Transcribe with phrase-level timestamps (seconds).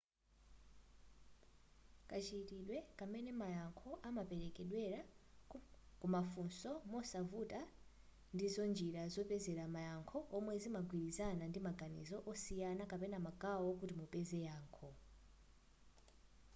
[2.09, 4.99] kachitidwe kam'mene mayankho amaperekedwera
[6.01, 7.61] kumafunso mosavuto
[8.35, 14.87] ndizo njira zopezera mayankho zomwe zimagwirizana ndi maganizo osiyana kapena magawo kuti mupeze yankho